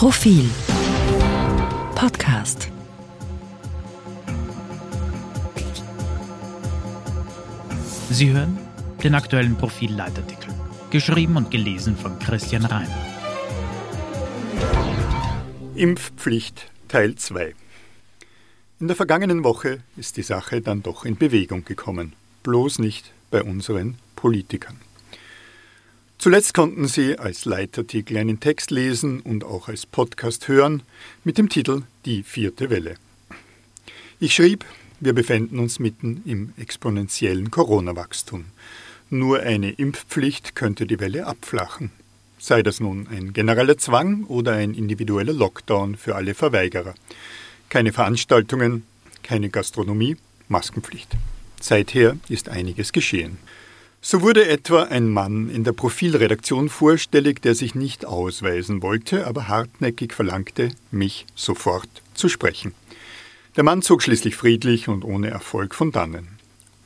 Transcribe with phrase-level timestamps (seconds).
[0.00, 0.48] Profil
[1.94, 2.70] Podcast
[8.08, 8.56] Sie hören
[9.02, 10.54] den aktuellen Profil-Leitartikel,
[10.88, 12.88] geschrieben und gelesen von Christian Reim.
[15.74, 17.54] Impfpflicht Teil 2
[18.80, 23.42] In der vergangenen Woche ist die Sache dann doch in Bewegung gekommen, bloß nicht bei
[23.42, 24.78] unseren Politikern.
[26.20, 30.82] Zuletzt konnten Sie als Leitartikel einen Text lesen und auch als Podcast hören
[31.24, 32.96] mit dem Titel Die vierte Welle.
[34.18, 34.66] Ich schrieb,
[35.00, 38.44] wir befinden uns mitten im exponentiellen Corona-Wachstum.
[39.08, 41.90] Nur eine Impfpflicht könnte die Welle abflachen.
[42.38, 46.96] Sei das nun ein genereller Zwang oder ein individueller Lockdown für alle Verweigerer.
[47.70, 48.84] Keine Veranstaltungen,
[49.22, 51.16] keine Gastronomie, Maskenpflicht.
[51.62, 53.38] Seither ist einiges geschehen.
[54.02, 59.48] So wurde etwa ein Mann in der Profilredaktion vorstellig, der sich nicht ausweisen wollte, aber
[59.48, 62.72] hartnäckig verlangte, mich sofort zu sprechen.
[63.56, 66.28] Der Mann zog schließlich friedlich und ohne Erfolg von dannen.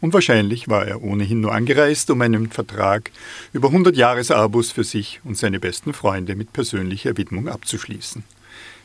[0.00, 3.10] Und wahrscheinlich war er ohnehin nur angereist, um einen Vertrag
[3.52, 8.22] über 100 Jahresabos für sich und seine besten Freunde mit persönlicher Widmung abzuschließen.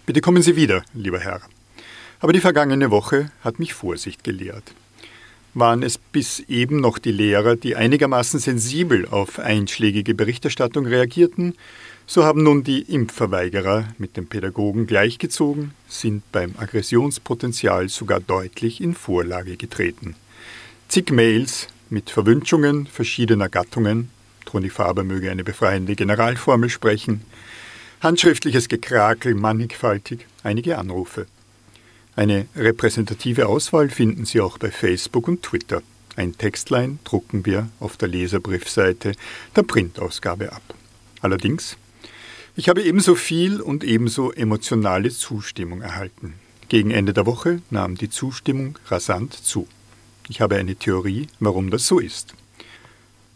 [0.07, 1.41] Bitte kommen Sie wieder, lieber Herr.
[2.19, 4.73] Aber die vergangene Woche hat mich Vorsicht gelehrt
[5.56, 11.56] waren es bis eben noch die Lehrer, die einigermaßen sensibel auf einschlägige Berichterstattung reagierten,
[12.06, 18.94] so haben nun die Impfverweigerer mit den Pädagogen gleichgezogen, sind beim Aggressionspotenzial sogar deutlich in
[18.94, 20.16] Vorlage getreten.
[20.88, 24.09] Zig Mails mit Verwünschungen verschiedener Gattungen,
[24.45, 27.22] Toni Faber möge eine befreiende Generalformel sprechen,
[28.02, 31.25] handschriftliches Gekrakel mannigfaltig, einige Anrufe.
[32.16, 35.81] Eine repräsentative Auswahl finden Sie auch bei Facebook und Twitter.
[36.16, 39.13] Ein Textlein drucken wir auf der Leserbriefseite
[39.53, 40.61] der Printausgabe ab.
[41.19, 41.75] Allerdings,
[42.55, 46.35] ich habe ebenso viel und ebenso emotionale Zustimmung erhalten.
[46.69, 49.67] Gegen Ende der Woche nahm die Zustimmung rasant zu.
[50.29, 52.34] Ich habe eine Theorie, warum das so ist.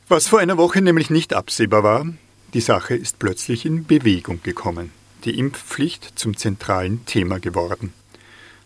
[0.08, 2.06] Was vor einer Woche nämlich nicht absehbar war,
[2.54, 4.92] die Sache ist plötzlich in Bewegung gekommen.
[5.26, 7.94] Die Impfpflicht zum zentralen Thema geworden.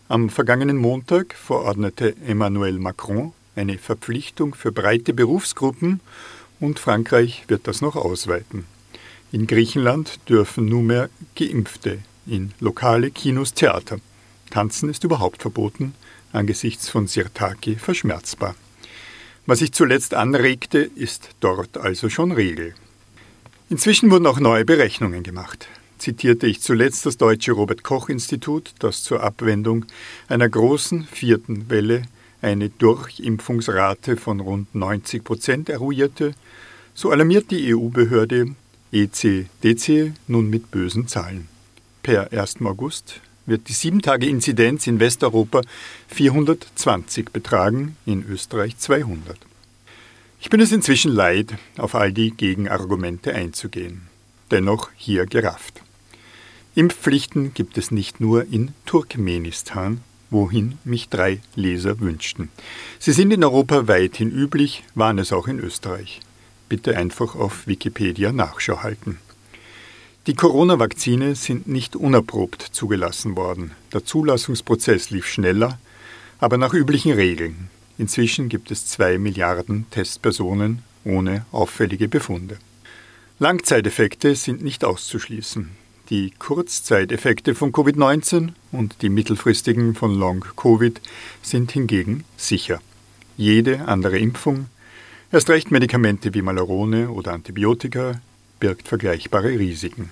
[0.06, 6.00] Am vergangenen Montag verordnete Emmanuel Macron eine Verpflichtung für breite Berufsgruppen
[6.60, 8.66] und Frankreich wird das noch ausweiten.
[9.32, 13.96] In Griechenland dürfen nunmehr Geimpfte in lokale Kinos, Theater.
[14.50, 15.94] Tanzen ist überhaupt verboten,
[16.34, 18.56] angesichts von Sirtaki verschmerzbar.
[19.46, 22.74] Was sich zuletzt anregte, ist dort also schon Regel.
[23.70, 25.66] Inzwischen wurden auch neue Berechnungen gemacht
[26.04, 29.86] zitierte ich zuletzt das deutsche Robert Koch Institut, das zur Abwendung
[30.28, 32.02] einer großen vierten Welle
[32.42, 36.34] eine Durchimpfungsrate von rund 90 Prozent eruierte,
[36.94, 38.54] so alarmiert die EU-Behörde
[38.92, 41.48] ECDC nun mit bösen Zahlen.
[42.02, 42.56] Per 1.
[42.60, 45.62] August wird die 7-Tage-Inzidenz in Westeuropa
[46.08, 49.38] 420 betragen, in Österreich 200.
[50.38, 54.02] Ich bin es inzwischen leid, auf all die Gegenargumente einzugehen.
[54.50, 55.80] Dennoch hier gerafft.
[56.76, 62.48] Impfpflichten gibt es nicht nur in Turkmenistan, wohin mich drei Leser wünschten.
[62.98, 66.20] Sie sind in Europa weithin üblich, waren es auch in Österreich.
[66.68, 69.18] Bitte einfach auf Wikipedia Nachschau halten.
[70.26, 73.70] Die Corona-Vakzine sind nicht unerprobt zugelassen worden.
[73.92, 75.78] Der Zulassungsprozess lief schneller,
[76.40, 77.68] aber nach üblichen Regeln.
[77.98, 82.56] Inzwischen gibt es zwei Milliarden Testpersonen ohne auffällige Befunde.
[83.38, 85.83] Langzeiteffekte sind nicht auszuschließen.
[86.10, 91.00] Die Kurzzeiteffekte von Covid-19 und die mittelfristigen von Long-Covid
[91.40, 92.82] sind hingegen sicher.
[93.38, 94.66] Jede andere Impfung,
[95.32, 98.20] erst recht Medikamente wie Malarone oder Antibiotika,
[98.60, 100.10] birgt vergleichbare Risiken.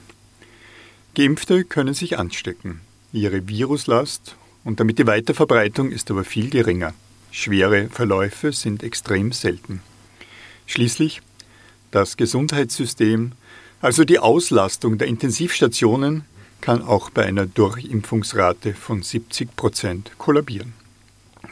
[1.14, 2.80] Geimpfte können sich anstecken.
[3.12, 6.94] Ihre Viruslast und damit die Weiterverbreitung ist aber viel geringer.
[7.30, 9.82] Schwere Verläufe sind extrem selten.
[10.64, 11.20] Schließlich,
[11.90, 13.32] das Gesundheitssystem
[13.82, 16.24] also die Auslastung der Intensivstationen
[16.60, 20.72] kann auch bei einer Durchimpfungsrate von 70 Prozent kollabieren.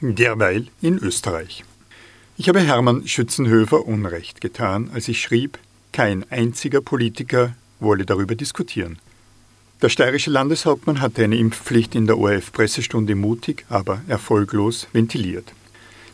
[0.00, 1.64] Derweil in Österreich.
[2.38, 5.58] Ich habe Hermann Schützenhöfer Unrecht getan, als ich schrieb,
[5.92, 8.98] kein einziger Politiker wolle darüber diskutieren.
[9.82, 15.52] Der steirische Landeshauptmann hatte eine Impfpflicht in der ORF-Pressestunde mutig, aber erfolglos ventiliert.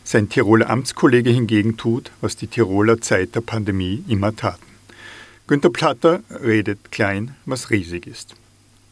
[0.03, 4.76] Sein Tiroler Amtskollege hingegen tut, was die Tiroler Zeit der Pandemie immer taten.
[5.47, 8.35] Günter Platter redet klein, was riesig ist.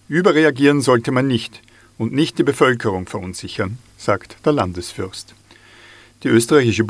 [0.08, 1.62] Überreagieren sollte man nicht
[1.98, 5.36] und nicht die Bevölkerung verunsichern, sagt der Landesfürst.
[6.24, 6.86] Die österreichische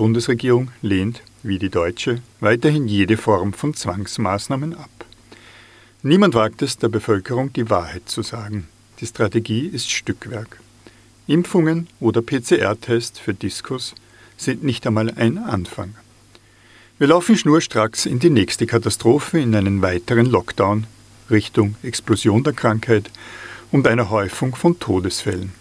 [6.03, 8.67] Niemand wagt es, der Bevölkerung die Wahrheit zu sagen.
[9.00, 10.59] Die Strategie ist Stückwerk.
[11.25, 13.95] Impfungen oder PCR-Test für Diskus
[14.38, 15.95] sind nicht einmal ein Anfang.
[16.97, 20.88] Wir laufen schnurstracks in die nächste Katastrophe, in einen weiteren Lockdown
[21.30, 23.12] Richtung Explosion der Krankheit
[23.69, 25.51] und einer Häufung von Todesfällen.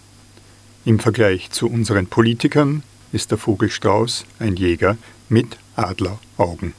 [0.85, 4.97] Im Vergleich zu unseren Politikern ist der Vogelstrauß ein Jäger
[5.27, 6.73] mit Adleraugen.